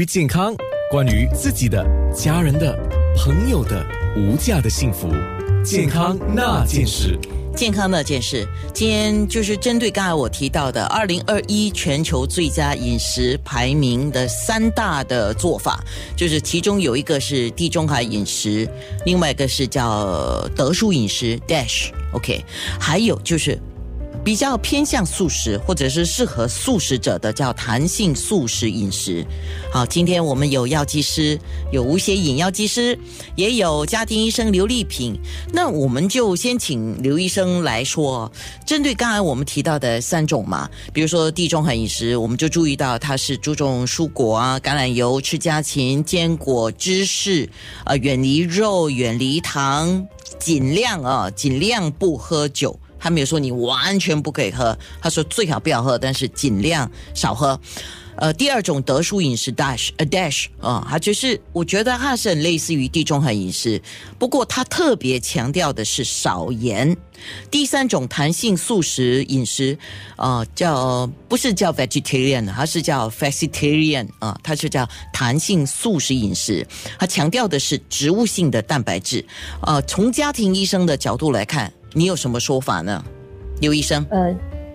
[0.00, 0.54] 于健康，
[0.92, 1.84] 关于自己的、
[2.14, 2.72] 家人的、
[3.16, 3.84] 朋友的
[4.16, 5.08] 无价的幸福，
[5.64, 7.18] 健康那件事。
[7.56, 15.82] 健康那件事，今天就是针对刚才我提到的二零二一全球最佳饮食排名的三大的做法，
[16.16, 18.68] 就是其中有一个是地中海饮食，
[19.04, 22.44] 另外一个是叫德叔饮食 （Dash），OK，
[22.78, 23.58] 还有就是。
[24.28, 29.26] 比较偏向素食或者是适合素食者的叫弹性素食饮食。
[29.72, 31.40] 好，今天我们有药剂师，
[31.72, 32.98] 有无血饮药剂师，
[33.36, 35.18] 也有家庭医生刘丽萍。
[35.50, 38.30] 那我们就先请刘医生来说，
[38.66, 47.48] 针对刚才我们提到的三种嘛，比如说地中海饮食，我们就注意到它是注重蔬果啊、橄榄油、吃家禽、坚果、芝士，
[47.86, 50.06] 呃，远离肉、远离糖，
[50.38, 52.78] 尽量啊，尽量不喝酒。
[52.98, 57.58] 他没有说你完全不可以喝，他说最好不要喝，但是尽量少喝。
[58.20, 63.80] 呃，第二种德叔饮食 dash a dash 啊，它就是我觉得它是很类似于地中海饮食，
[64.18, 66.96] 不过它特别强调的是少盐。
[67.48, 69.78] 第三种弹性素食饮食，
[70.16, 76.66] 啊，叫不是叫 vegetarian，它是叫 flexitarian 啊，它是叫弹性素食饮食，
[76.98, 79.24] 它强调的是植物性的蛋白质。
[79.62, 81.72] 呃，从家庭医生的角度来看。
[81.98, 83.02] 你有什么说法呢，
[83.60, 84.06] 刘医生？
[84.10, 84.32] 呃，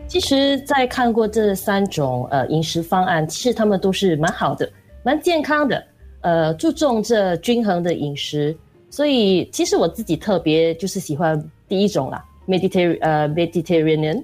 [0.09, 4.69] 其实，在看过这三种呃饮食方案，其实他们都是蛮好的，
[5.03, 5.81] 蛮健康的，
[6.19, 8.53] 呃，注重这均衡的饮食。
[8.89, 14.23] 所以，其实我自己特别就是喜欢第一种啦，Mediterranean，呃，Mediterranean。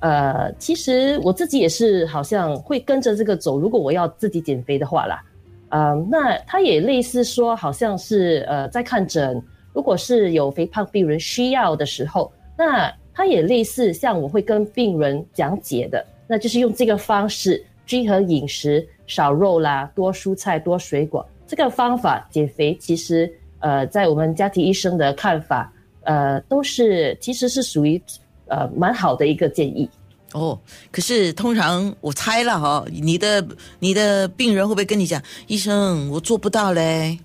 [0.00, 3.58] 呃，其实我自己也是好像会跟着这个走。
[3.58, 5.22] 如果我要自己减肥的话啦，
[5.70, 9.42] 呃，那它也类似说，好像是呃在看诊。
[9.74, 21.26] 如果是有肥胖病人需要的时候，那它也类似像我会跟病人讲解的，那就是用这个方式均衡饮食，少肉啦，多蔬菜，多水果。
[21.46, 25.72] 这个方法减肥，其实呃，在我们家庭医生的看法，
[26.04, 28.00] 呃，都是其实是属于
[28.46, 29.90] 呃蛮好的一个建议。
[30.32, 30.58] 哦，
[30.90, 33.46] 可是通常我猜了哈，你的
[33.78, 37.18] 你的病人会不会跟你讲，医生我做不到嘞？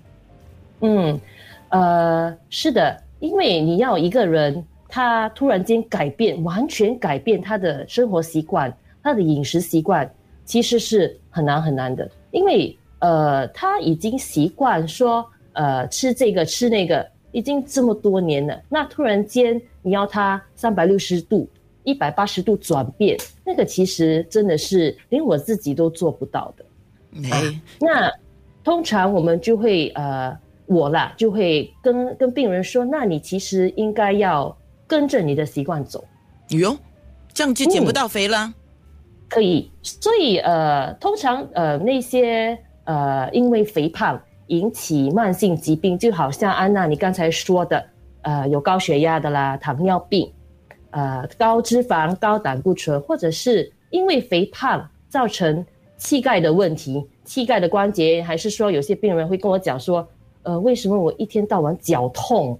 [0.80, 1.18] 嗯。
[1.70, 10.08] 呃，是的，因为你要一个人他突然间改变，完全改变他的生活习惯，他的饮食习惯，
[10.44, 12.10] 其实是很难很难的。
[12.32, 18.60] 因为呃，他已经习惯说呃吃这个吃那个，已经这么多年了。
[18.68, 21.48] 那突然间你要他三百六十度、
[21.84, 26.64] 一百八十度转变，那个其实真的是连我自己都做不到的。
[27.30, 28.10] 哎，那
[28.64, 30.36] 通常我们就会呃。
[30.70, 36.04] 我啦就会跟跟病人说，那你其实应该要跟着你的习惯走。
[36.50, 36.78] 哟，
[37.34, 38.54] 这样就减不到肥了。
[39.28, 47.84] 可以，所以呃，通常呃那些呃因为肥胖引起慢性疾病，就好像安娜你刚才说的，
[48.22, 50.32] 呃有高血压的啦、糖尿病、
[50.92, 55.66] 呃高脂肪、高胆固醇，或者是因为肥胖造成
[55.98, 60.08] 膝盖的问题、膝盖的关节，还是说有些病人会跟我讲说。
[60.42, 62.58] 呃，为什么我一天到晚脚痛？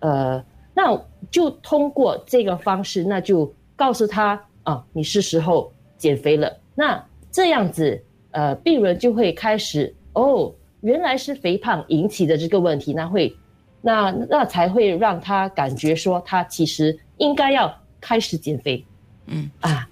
[0.00, 0.42] 呃，
[0.74, 0.96] 那
[1.30, 6.54] 就通过这个方式，那就告诉他啊，你是时候减肥了。
[6.74, 13.34] 那这样子，呃，病人就会开始哦，原来是肥胖引起的这个问题，那会，
[13.80, 18.84] 那那才会让他感觉说，他其实应该要开始减肥。
[19.26, 19.88] 嗯啊。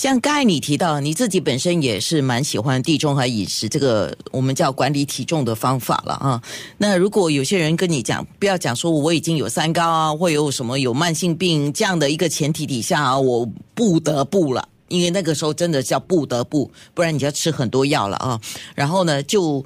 [0.00, 6.42] 像刚才你提到，你自己本身也是蛮喜欢地中海饮食这个我们叫管理体重的方法了啊。
[6.78, 18.40] 那如果有些人跟你讲，不要讲说我已经有三高啊，或有什么有慢性病这样的一个前提底下啊，我不得不了，因为那个时候真的叫不得不，不然你就要吃很多药了啊。
[18.74, 19.62] 然后呢，就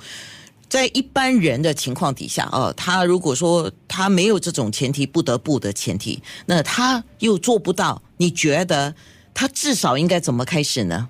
[0.69, 8.93] 在一般人的情况底下啊，他如果说他没有这种前提不得不的前提，那他又做不到，你觉得？
[9.35, 11.09] 他至少应该怎么开始呢？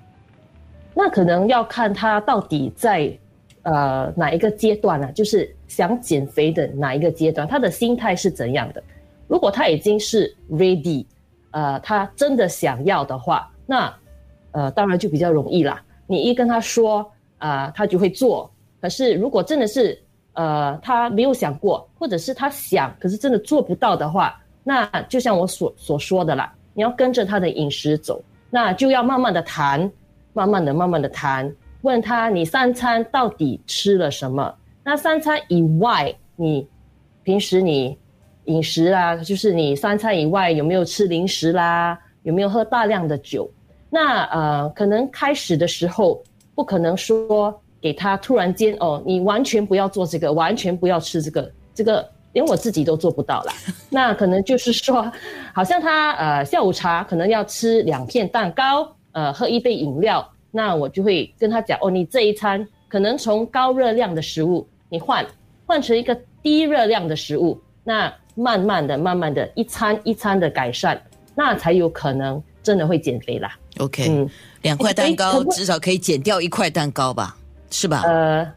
[0.95, 3.15] 那可能要看他到底在
[3.63, 5.11] 呃哪一个阶段呢？
[5.11, 8.81] 就是想减肥的哪一个阶段，他的心态是怎样的？
[9.27, 11.05] 如果他已经是 ready，
[11.51, 13.93] 呃，他真的想要的话，那
[14.51, 15.83] 呃当然就比较容易啦。
[16.07, 18.49] 你一跟他说啊，他就会做。
[18.81, 20.01] 可是如果真的是
[20.33, 26.53] 呃他没有想过，或者是他想可是真的做不到的话，那就像我所所说的啦。
[26.75, 29.91] 你要跟着他的饮食走，那就要慢慢的谈，
[30.33, 31.51] 慢慢的、慢慢的谈，
[31.81, 34.53] 问他你三餐到底吃了什么？
[34.83, 36.67] 那三餐以外，你
[37.23, 37.97] 平时你
[38.43, 41.97] 饮食啊，就是你三餐以外有没有吃零食啦？
[42.21, 43.49] 有没有喝大量的酒？
[43.89, 46.21] 那呃，可能开始的时候
[46.53, 53.53] 不可能说给他突然间哦，你完全不要做这个，完全不要吃这个，这个连我自己都做不到啦。
[53.89, 55.09] 那可能就是说，
[55.53, 65.25] 好像他呃下午茶可能要吃两片蛋糕，呃喝一杯饮料，那我就会跟他讲哦，你这一餐可能从高热量的食物你换
[65.65, 71.01] 换成一个低热量的食物，那慢慢的、慢慢的一餐一餐的改善，
[71.33, 73.57] 那才有可能真的会减肥啦。
[73.79, 74.29] OK，、嗯
[74.61, 77.37] 两块蛋糕至少可以减掉一块蛋糕吧？
[77.71, 78.01] 是吧？
[78.05, 78.51] 呃，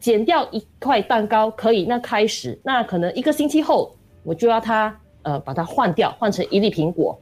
[0.00, 7.18] 减掉一块蛋糕可以，那开始，那可能一个星期后，我就要它呃把它换掉，换成一粒苹果。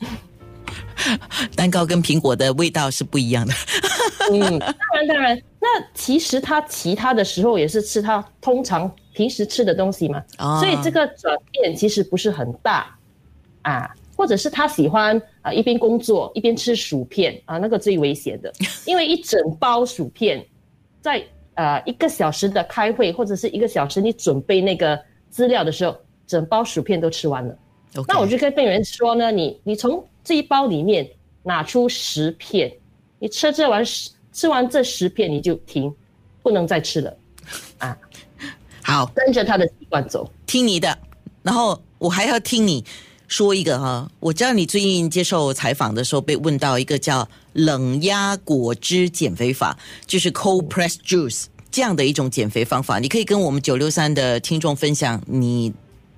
[1.54, 3.52] 蛋糕跟苹果的味道是不一样的。
[4.32, 12.96] 嗯，当然当然，那其实他其他的时候也是吃他通常平时吃的东西嘛，啊所以这个转变其实不是很大
[13.62, 13.90] 啊。
[14.16, 18.52] 或者是他喜欢啊、一边工作一边吃薯片啊，那个最危险的，
[18.86, 20.42] 因为一整包薯片
[21.00, 21.20] 在
[21.54, 25.96] 呃一个小时的开会或者是一个小时你准备那个资料的时候，
[26.26, 27.56] 整包薯片都吃完了。
[28.08, 31.08] 那我就跟病人说呢，你你从这一包里面
[31.42, 32.72] 拿出十片，
[33.18, 35.94] 你吃这完十吃完这十片你就停，
[36.42, 37.16] 不能再吃了，
[37.78, 37.96] 啊
[38.82, 40.28] 好，跟着他的习惯走。
[40.46, 40.98] 听你的，
[41.42, 42.84] 然后我还要听你
[43.28, 44.10] 说一个哈。
[44.20, 49.76] 我知道你最近接受采访的时候被问到一个叫冷压果汁减肥法，
[50.06, 55.72] 就是 cold press juice 这样的一种减肥方法，你可以跟我们九六三的听众分享你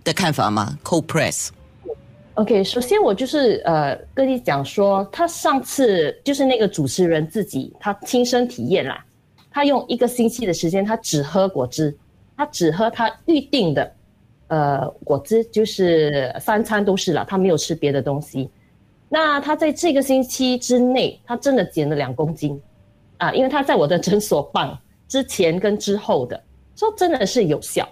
[0.04, 9.02] 的看法吗？cold press，OK，首先我就是呃跟你讲说，他上次就是那个主持人自己他亲身体验啦，
[9.50, 11.96] 他用一个星期的时间，他只喝果汁，
[12.36, 13.90] 他只喝他预定的
[14.48, 18.48] 呃果汁，就是三餐都是了，他没有吃别的东西。
[19.08, 22.60] 那他在这个星期之内，他真的减了两公斤
[23.18, 24.76] 啊，因为他在我的诊所办
[25.08, 26.42] 之前跟之后的，
[26.74, 27.88] 说真的是有效。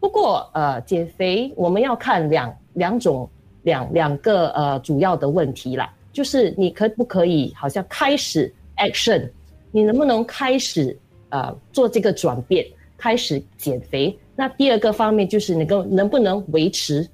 [0.00, 3.28] 不过呃，减肥我们要看两两种
[3.62, 9.28] 两两个呃主要的问题啦，就是你可不可以好像开始 action，
[9.72, 10.96] 你能不能开始
[11.30, 12.66] 呃做这个转变，
[12.96, 14.16] 开始减肥？
[14.38, 17.04] 那第二个方面就是你能能不能维持？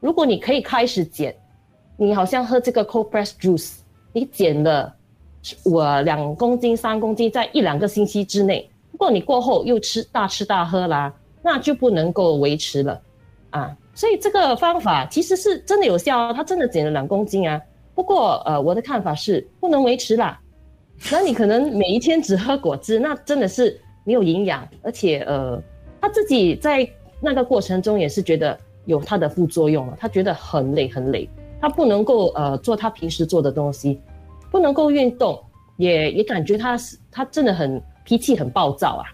[0.00, 1.36] 如果你可以开始减，
[1.98, 3.74] 你好像喝这个 cold press juice，
[4.14, 4.90] 你减了
[5.66, 12.98] 我两公斤、三公斤，在一两个星期之内，如果你过后又吃大吃大喝啦，那就不能够维持了
[13.50, 13.76] 啊。
[13.94, 17.60] 所以这个方法其实是真的有效啊，他真的减了两公斤啊。
[17.94, 20.40] 不过呃，我的看法是不能维持啦。
[21.10, 25.62] 那你可能每一天只喝果汁，那真的是没有营养，而且呃，
[26.02, 26.86] 他自己在
[27.20, 31.28] 那个过程中也是觉得有他的副作用了，他觉得很累很累，
[31.60, 34.00] 他不能够呃做他平时做的东西，
[34.50, 35.40] 不能够运动，
[35.76, 39.06] 也也感觉他是他真的很脾气很暴躁啊。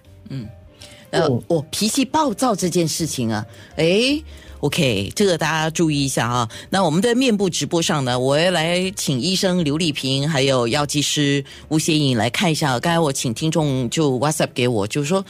[1.10, 3.46] 呃嗯，我、脾气暴躁这件事情啊，
[3.76, 4.24] 诶
[4.60, 6.48] OK，这个大家注意一下啊。
[6.68, 12.80] 那我们的面部直播上呢，我要来请医生刘丽萍，还有药剂师吴协颖来看一下。
[12.80, 15.24] 刚才我请听众就 WhatsApp 给我，就是说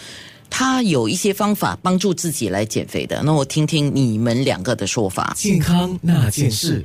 [0.50, 3.22] 他有一些方法帮助自己来减肥的。
[3.22, 5.32] 那我听听你们两个的说法。
[5.36, 6.84] 健康那件事。